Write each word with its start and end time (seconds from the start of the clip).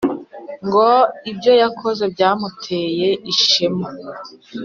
ngo 0.65 0.87
ibyo 1.31 1.51
yakoze 1.61 2.03
byamuteye 2.13 3.09
ishema 3.31 3.87